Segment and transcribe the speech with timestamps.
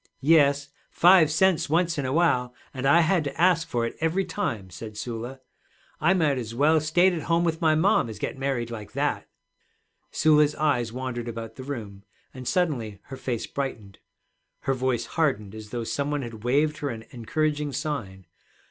[0.19, 4.25] 'Yes; five cents once in a while, and I had to ask for it every
[4.25, 5.41] time,' said Sula.
[5.99, 9.27] 'I might as well stayed at home with my mom as get married like that.'
[10.09, 12.03] Sula's eyes wandered about the room,
[12.33, 13.99] and suddenly her face brightened.
[14.61, 18.25] Her voice hardened as though some one had waved her an encouraging sign.